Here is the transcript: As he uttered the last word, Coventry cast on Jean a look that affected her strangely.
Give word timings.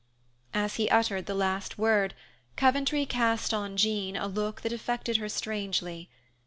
As 0.55 0.77
he 0.77 0.89
uttered 0.89 1.27
the 1.27 1.35
last 1.35 1.77
word, 1.77 2.15
Coventry 2.55 3.05
cast 3.05 3.53
on 3.53 3.77
Jean 3.77 4.17
a 4.17 4.25
look 4.25 4.61
that 4.61 4.73
affected 4.73 5.17
her 5.17 5.29
strangely. 5.29 6.09